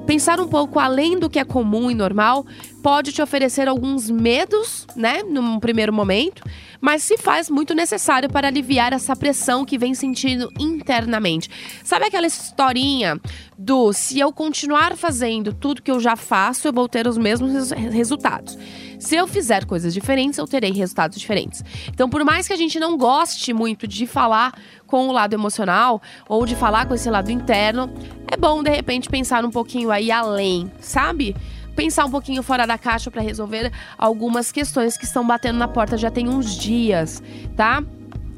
Pensar 0.06 0.38
um 0.38 0.46
pouco 0.46 0.78
além 0.78 1.18
do 1.18 1.30
que 1.30 1.38
é 1.38 1.44
comum 1.44 1.90
e 1.90 1.94
normal 1.94 2.44
pode 2.84 3.12
te 3.12 3.22
oferecer 3.22 3.66
alguns 3.66 4.10
medos, 4.10 4.86
né, 4.94 5.22
num 5.22 5.58
primeiro 5.58 5.90
momento, 5.90 6.44
mas 6.82 7.02
se 7.02 7.16
faz 7.16 7.48
muito 7.48 7.72
necessário 7.74 8.28
para 8.28 8.48
aliviar 8.48 8.92
essa 8.92 9.16
pressão 9.16 9.64
que 9.64 9.78
vem 9.78 9.94
sentindo 9.94 10.50
internamente. 10.60 11.48
Sabe 11.82 12.04
aquela 12.04 12.26
historinha 12.26 13.18
do 13.56 13.90
se 13.94 14.20
eu 14.20 14.30
continuar 14.34 14.94
fazendo 14.98 15.54
tudo 15.54 15.80
que 15.80 15.90
eu 15.90 15.98
já 15.98 16.14
faço, 16.14 16.68
eu 16.68 16.74
vou 16.74 16.86
ter 16.86 17.06
os 17.06 17.16
mesmos 17.16 17.70
resultados. 17.70 18.58
Se 18.98 19.16
eu 19.16 19.26
fizer 19.26 19.64
coisas 19.64 19.94
diferentes, 19.94 20.38
eu 20.38 20.46
terei 20.46 20.70
resultados 20.70 21.18
diferentes. 21.18 21.64
Então, 21.88 22.06
por 22.06 22.22
mais 22.22 22.46
que 22.46 22.52
a 22.52 22.56
gente 22.56 22.78
não 22.78 22.98
goste 22.98 23.54
muito 23.54 23.88
de 23.88 24.06
falar 24.06 24.52
com 24.86 25.08
o 25.08 25.12
lado 25.12 25.32
emocional 25.32 26.02
ou 26.28 26.44
de 26.44 26.54
falar 26.54 26.84
com 26.86 26.94
esse 26.94 27.08
lado 27.08 27.30
interno, 27.30 27.90
é 28.30 28.36
bom 28.36 28.62
de 28.62 28.70
repente 28.70 29.08
pensar 29.08 29.42
um 29.42 29.50
pouquinho 29.50 29.90
aí 29.90 30.10
além, 30.10 30.70
sabe? 30.80 31.34
Pensar 31.74 32.04
um 32.04 32.10
pouquinho 32.10 32.42
fora 32.42 32.66
da 32.66 32.78
caixa 32.78 33.10
para 33.10 33.22
resolver 33.22 33.72
algumas 33.98 34.50
questões 34.52 34.96
que 34.96 35.04
estão 35.04 35.26
batendo 35.26 35.58
na 35.58 35.68
porta 35.68 35.96
já 35.96 36.10
tem 36.10 36.28
uns 36.28 36.56
dias, 36.56 37.22
tá? 37.56 37.82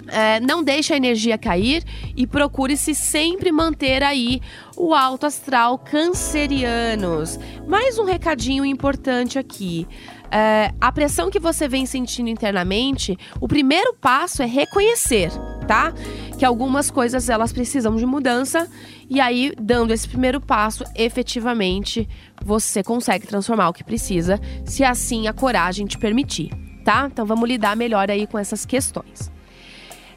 É, 0.08 0.38
não 0.38 0.62
deixe 0.62 0.94
a 0.94 0.96
energia 0.96 1.36
cair 1.36 1.82
e 2.16 2.26
procure-se 2.26 2.94
sempre 2.94 3.50
manter 3.50 4.02
aí 4.02 4.40
o 4.76 4.94
alto 4.94 5.26
astral 5.26 5.78
cancerianos. 5.78 7.38
Mais 7.66 7.98
um 7.98 8.04
recadinho 8.04 8.64
importante 8.64 9.38
aqui. 9.38 9.86
É, 10.30 10.72
a 10.80 10.92
pressão 10.92 11.30
que 11.30 11.38
você 11.38 11.68
vem 11.68 11.86
sentindo 11.86 12.28
internamente, 12.28 13.18
o 13.40 13.48
primeiro 13.48 13.94
passo 13.94 14.42
é 14.42 14.46
reconhecer, 14.46 15.30
tá? 15.66 15.92
Que 16.38 16.44
algumas 16.44 16.90
coisas 16.90 17.28
elas 17.28 17.52
precisam 17.52 17.96
de 17.96 18.06
mudança 18.06 18.68
e 19.08 19.20
aí, 19.20 19.52
dando 19.60 19.92
esse 19.92 20.08
primeiro 20.08 20.40
passo, 20.40 20.84
efetivamente 20.94 22.08
você 22.44 22.82
consegue 22.82 23.26
transformar 23.26 23.68
o 23.68 23.72
que 23.72 23.84
precisa, 23.84 24.40
se 24.64 24.84
assim 24.84 25.26
a 25.26 25.32
coragem 25.32 25.86
te 25.86 25.98
permitir, 25.98 26.50
tá? 26.84 27.08
Então 27.10 27.24
vamos 27.24 27.48
lidar 27.48 27.76
melhor 27.76 28.10
aí 28.10 28.26
com 28.26 28.38
essas 28.38 28.64
questões. 28.64 29.30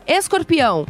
Escorpião. 0.07 0.85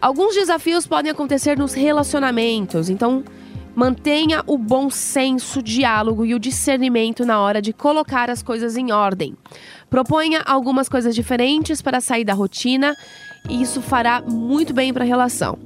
Alguns 0.00 0.34
desafios 0.34 0.86
podem 0.86 1.12
acontecer 1.12 1.56
nos 1.56 1.72
relacionamentos, 1.74 2.90
então 2.90 3.24
mantenha 3.74 4.42
o 4.46 4.58
bom 4.58 4.90
senso, 4.90 5.60
o 5.60 5.62
diálogo 5.62 6.24
e 6.24 6.34
o 6.34 6.38
discernimento 6.38 7.24
na 7.24 7.40
hora 7.40 7.62
de 7.62 7.72
colocar 7.72 8.30
as 8.30 8.42
coisas 8.42 8.76
em 8.76 8.92
ordem. 8.92 9.36
Proponha 9.88 10.42
algumas 10.42 10.88
coisas 10.88 11.14
diferentes 11.14 11.82
para 11.82 12.00
sair 12.00 12.24
da 12.24 12.34
rotina 12.34 12.96
e 13.48 13.62
isso 13.62 13.80
fará 13.80 14.20
muito 14.20 14.72
bem 14.72 14.92
para 14.92 15.04
a 15.04 15.06
relação. 15.06 15.58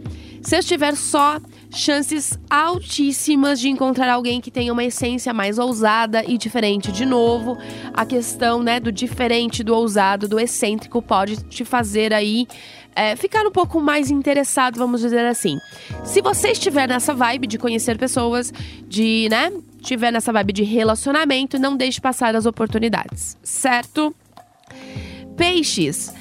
Se 0.47 0.57
estiver 0.57 0.95
só, 0.95 1.41
chances 1.73 2.39
altíssimas 2.49 3.59
de 3.59 3.69
encontrar 3.69 4.13
alguém 4.13 4.41
que 4.41 4.49
tenha 4.49 4.73
uma 4.73 4.85
essência 4.85 5.35
mais 5.35 5.59
ousada 5.59 6.25
e 6.25 6.39
diferente. 6.39 6.93
De 6.93 7.05
novo, 7.05 7.59
a 7.93 8.07
questão 8.07 8.63
né, 8.63 8.79
do 8.79 8.93
diferente, 8.93 9.65
do 9.65 9.75
ousado, 9.75 10.29
do 10.29 10.39
excêntrico 10.39 11.03
pode 11.03 11.43
te 11.49 11.65
fazer 11.65 12.15
aí 12.15 12.47
é, 12.95 13.17
ficar 13.17 13.45
um 13.45 13.51
pouco 13.51 13.81
mais 13.81 14.09
interessado, 14.09 14.77
vamos 14.77 15.01
dizer 15.01 15.27
assim. 15.27 15.59
Se 16.05 16.23
você 16.23 16.53
estiver 16.53 16.89
nessa 16.89 17.13
vibe 17.13 17.49
de 17.49 17.59
conhecer 17.59 17.99
pessoas, 17.99 18.55
de, 18.87 19.27
né, 19.29 19.53
estiver 19.81 20.13
nessa 20.13 20.33
vibe 20.33 20.53
de 20.53 20.63
relacionamento, 20.63 21.59
não 21.59 21.77
deixe 21.77 22.01
passar 22.01 22.37
as 22.37 22.47
oportunidades, 22.47 23.37
certo? 23.43 24.15
Peixes. 25.37 26.15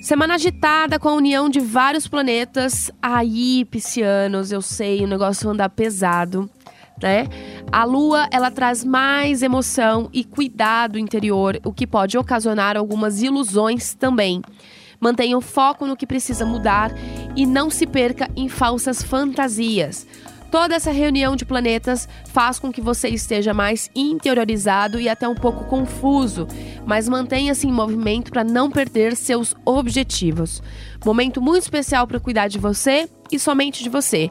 Semana 0.00 0.36
agitada 0.36 0.98
com 0.98 1.10
a 1.10 1.14
união 1.14 1.50
de 1.50 1.60
vários 1.60 2.08
planetas. 2.08 2.90
Aí, 3.02 3.66
piscianos, 3.66 4.50
eu 4.50 4.62
sei, 4.62 5.04
o 5.04 5.06
negócio 5.06 5.48
anda 5.50 5.68
pesado, 5.68 6.48
né? 7.02 7.28
A 7.70 7.84
lua, 7.84 8.26
ela 8.32 8.50
traz 8.50 8.82
mais 8.82 9.42
emoção 9.42 10.08
e 10.10 10.24
cuidado 10.24 10.98
interior, 10.98 11.60
o 11.64 11.72
que 11.72 11.86
pode 11.86 12.16
ocasionar 12.16 12.78
algumas 12.78 13.22
ilusões 13.22 13.92
também. 13.92 14.40
Mantenha 14.98 15.36
o 15.36 15.42
foco 15.42 15.86
no 15.86 15.96
que 15.96 16.06
precisa 16.06 16.46
mudar 16.46 16.90
e 17.36 17.44
não 17.44 17.68
se 17.68 17.86
perca 17.86 18.28
em 18.34 18.48
falsas 18.48 19.02
fantasias. 19.02 20.06
Toda 20.50 20.74
essa 20.74 20.90
reunião 20.90 21.36
de 21.36 21.44
planetas 21.44 22.08
faz 22.32 22.58
com 22.58 22.72
que 22.72 22.80
você 22.80 23.08
esteja 23.08 23.54
mais 23.54 23.88
interiorizado 23.94 25.00
e 25.00 25.08
até 25.08 25.28
um 25.28 25.34
pouco 25.34 25.64
confuso, 25.66 26.46
mas 26.84 27.08
mantenha-se 27.08 27.68
em 27.68 27.72
movimento 27.72 28.32
para 28.32 28.42
não 28.42 28.70
perder 28.70 29.14
seus 29.14 29.54
objetivos. 29.64 30.60
Momento 31.04 31.40
muito 31.40 31.62
especial 31.62 32.06
para 32.06 32.18
cuidar 32.18 32.48
de 32.48 32.58
você 32.58 33.08
e 33.30 33.38
somente 33.38 33.82
de 33.82 33.88
você. 33.88 34.28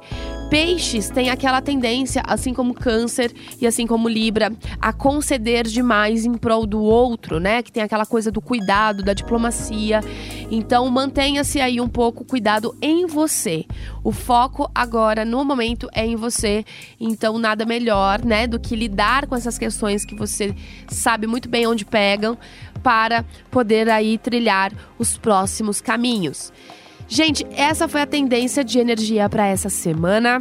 Peixes 0.50 1.12
têm 1.12 1.30
aquela 1.30 1.62
tendência, 1.62 2.24
assim 2.26 2.56
como 2.56 2.74
Câncer 2.74 3.32
e 3.62 3.68
assim 3.68 3.86
como 3.86 4.10
Libra, 4.10 4.52
a 4.82 4.92
conceder 4.92 5.68
demais 5.68 6.26
em 6.26 6.34
prol 6.34 6.66
do 6.66 6.82
outro, 6.82 7.40
né? 7.40 7.62
Que 7.62 7.72
tem 7.72 7.84
aquela 7.84 8.06
coisa 8.06 8.32
do 8.32 8.42
cuidado, 8.42 9.04
da 9.04 9.14
diplomacia. 9.14 10.02
Então, 10.50 10.90
mantenha-se 10.90 11.62
aí 11.62 11.80
um 11.80 11.88
pouco 11.88 12.26
cuidado 12.26 12.76
em 12.82 13.06
você. 13.06 13.64
O 14.04 14.12
foco 14.12 14.70
agora, 14.74 15.24
no 15.24 15.46
momento, 15.46 15.88
é 15.94 16.04
em 16.04 16.16
você. 16.16 16.66
Então, 17.00 17.38
nada 17.38 17.64
melhor, 17.64 18.26
né, 18.26 18.48
do 18.48 18.60
que 18.60 18.76
lidar 18.76 19.28
com 19.28 19.36
essas 19.36 19.56
questões 19.56 20.04
que 20.04 20.16
você 20.16 20.56
sabe 20.88 21.28
muito 21.28 21.48
bem 21.48 21.68
onde 21.68 21.86
pegam 21.86 22.36
para 22.82 23.24
poder 23.52 23.88
aí 23.88 24.18
trilhar 24.18 24.72
os 24.98 25.16
próximos 25.16 25.80
caminhos. 25.80 26.52
Gente, 27.10 27.46
essa 27.56 27.88
foi 27.88 28.04
a 28.04 28.06
tendência 28.06 28.64
de 28.64 28.78
energia 28.78 29.28
para 29.28 29.48
essa 29.48 29.68
semana. 29.68 30.38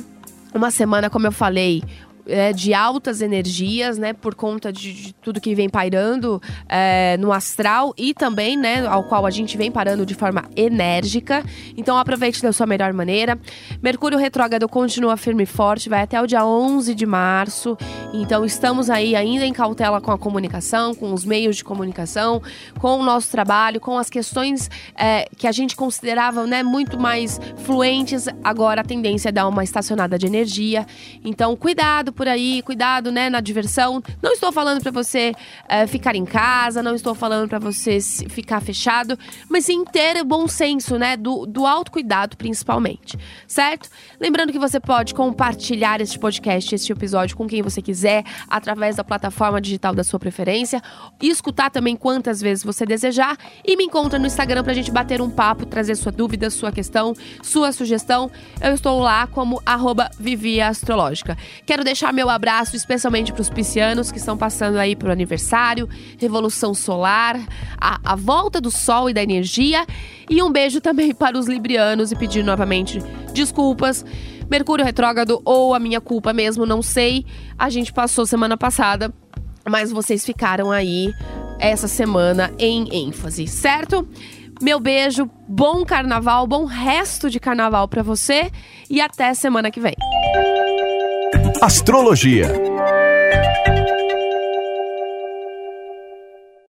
Uma 0.54 0.70
semana, 0.70 1.08
como 1.08 1.26
eu 1.26 1.32
falei, 1.32 1.82
é, 2.28 2.52
de 2.52 2.74
altas 2.74 3.20
energias, 3.20 3.96
né, 3.96 4.12
por 4.12 4.34
conta 4.34 4.72
de, 4.72 4.92
de 4.92 5.14
tudo 5.14 5.40
que 5.40 5.54
vem 5.54 5.68
pairando 5.68 6.40
é, 6.68 7.16
no 7.18 7.32
astral 7.32 7.94
e 7.96 8.12
também, 8.12 8.56
né, 8.56 8.86
ao 8.86 9.04
qual 9.04 9.24
a 9.24 9.30
gente 9.30 9.56
vem 9.56 9.70
parando 9.70 10.04
de 10.04 10.14
forma 10.14 10.44
enérgica. 10.54 11.42
Então 11.76 11.96
aproveite 11.96 12.42
da 12.42 12.52
sua 12.52 12.66
melhor 12.66 12.92
maneira. 12.92 13.38
Mercúrio 13.82 14.18
retrógrado 14.18 14.68
continua 14.68 15.16
firme 15.16 15.44
e 15.44 15.46
forte, 15.46 15.88
vai 15.88 16.02
até 16.02 16.20
o 16.20 16.26
dia 16.26 16.44
11 16.44 16.94
de 16.94 17.06
março. 17.06 17.76
Então 18.12 18.44
estamos 18.44 18.90
aí 18.90 19.16
ainda 19.16 19.46
em 19.46 19.52
cautela 19.52 20.00
com 20.00 20.12
a 20.12 20.18
comunicação, 20.18 20.94
com 20.94 21.12
os 21.12 21.24
meios 21.24 21.56
de 21.56 21.64
comunicação, 21.64 22.42
com 22.78 22.98
o 22.98 23.02
nosso 23.02 23.30
trabalho, 23.30 23.80
com 23.80 23.96
as 23.96 24.10
questões 24.10 24.70
é, 24.94 25.26
que 25.36 25.46
a 25.46 25.52
gente 25.52 25.74
considerava, 25.74 26.46
né, 26.46 26.62
muito 26.62 26.98
mais 26.98 27.40
fluentes. 27.64 28.26
Agora 28.44 28.82
a 28.82 28.84
tendência 28.84 29.30
é 29.30 29.32
dar 29.32 29.48
uma 29.48 29.64
estacionada 29.64 30.18
de 30.18 30.26
energia. 30.26 30.86
Então 31.24 31.56
cuidado 31.56 32.12
por 32.18 32.26
aí, 32.26 32.62
cuidado, 32.62 33.12
né, 33.12 33.30
na 33.30 33.40
diversão. 33.40 34.02
Não 34.20 34.32
estou 34.32 34.50
falando 34.50 34.82
para 34.82 34.90
você 34.90 35.32
é, 35.68 35.86
ficar 35.86 36.16
em 36.16 36.24
casa, 36.24 36.82
não 36.82 36.96
estou 36.96 37.14
falando 37.14 37.48
para 37.48 37.60
você 37.60 38.00
ficar 38.00 38.60
fechado, 38.60 39.16
mas 39.48 39.66
sim 39.66 39.84
ter 39.84 40.24
bom 40.24 40.48
senso, 40.48 40.98
né, 40.98 41.16
do, 41.16 41.46
do 41.46 41.64
autocuidado 41.64 42.36
principalmente, 42.36 43.16
certo? 43.46 43.88
Lembrando 44.18 44.50
que 44.50 44.58
você 44.58 44.80
pode 44.80 45.14
compartilhar 45.14 46.00
este 46.00 46.18
podcast, 46.18 46.74
este 46.74 46.90
episódio 46.90 47.36
com 47.36 47.46
quem 47.46 47.62
você 47.62 47.80
quiser, 47.80 48.24
através 48.48 48.96
da 48.96 49.04
plataforma 49.04 49.60
digital 49.60 49.94
da 49.94 50.02
sua 50.02 50.18
preferência, 50.18 50.82
escutar 51.22 51.70
também 51.70 51.94
quantas 51.94 52.40
vezes 52.40 52.64
você 52.64 52.84
desejar, 52.84 53.38
e 53.64 53.76
me 53.76 53.84
encontra 53.84 54.18
no 54.18 54.26
Instagram 54.26 54.64
pra 54.64 54.74
gente 54.74 54.90
bater 54.90 55.20
um 55.20 55.30
papo, 55.30 55.64
trazer 55.66 55.94
sua 55.94 56.10
dúvida, 56.10 56.50
sua 56.50 56.72
questão, 56.72 57.14
sua 57.42 57.70
sugestão. 57.70 58.28
Eu 58.60 58.74
estou 58.74 58.98
lá 58.98 59.28
como 59.28 59.62
arroba. 59.64 60.10
Quero 61.64 61.84
deixar 61.84 61.97
deixar 61.98 62.12
meu 62.12 62.30
abraço 62.30 62.76
especialmente 62.76 63.32
para 63.32 63.42
os 63.42 63.50
piscianos 63.50 64.12
que 64.12 64.18
estão 64.18 64.38
passando 64.38 64.78
aí 64.78 64.94
pro 64.94 65.10
aniversário, 65.10 65.88
revolução 66.16 66.72
solar, 66.72 67.36
a, 67.76 67.98
a 68.04 68.14
volta 68.14 68.60
do 68.60 68.70
sol 68.70 69.10
e 69.10 69.12
da 69.12 69.20
energia. 69.20 69.84
E 70.30 70.40
um 70.40 70.52
beijo 70.52 70.80
também 70.80 71.12
para 71.12 71.36
os 71.36 71.48
librianos 71.48 72.12
e 72.12 72.16
pedir 72.16 72.44
novamente 72.44 73.00
desculpas. 73.34 74.04
Mercúrio 74.48 74.84
retrógrado 74.84 75.42
ou 75.44 75.74
a 75.74 75.80
minha 75.80 76.00
culpa 76.00 76.32
mesmo, 76.32 76.64
não 76.64 76.82
sei. 76.82 77.26
A 77.58 77.68
gente 77.68 77.92
passou 77.92 78.24
semana 78.24 78.56
passada, 78.56 79.12
mas 79.68 79.90
vocês 79.90 80.24
ficaram 80.24 80.70
aí 80.70 81.12
essa 81.58 81.88
semana 81.88 82.52
em 82.60 82.88
ênfase, 82.92 83.48
certo? 83.48 84.06
Meu 84.62 84.78
beijo, 84.78 85.28
bom 85.48 85.84
carnaval, 85.84 86.46
bom 86.46 86.64
resto 86.64 87.28
de 87.28 87.40
carnaval 87.40 87.88
para 87.88 88.04
você 88.04 88.52
e 88.88 89.00
até 89.00 89.34
semana 89.34 89.68
que 89.68 89.80
vem. 89.80 89.96
Astrologia 91.60 92.67